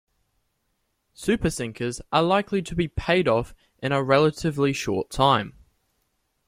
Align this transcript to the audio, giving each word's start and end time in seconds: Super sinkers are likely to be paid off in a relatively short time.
Super 1.13 1.51
sinkers 1.51 2.01
are 2.11 2.23
likely 2.23 2.63
to 2.63 2.73
be 2.75 2.87
paid 2.87 3.27
off 3.27 3.53
in 3.83 3.91
a 3.91 4.01
relatively 4.01 4.73
short 4.73 5.11
time. 5.11 5.53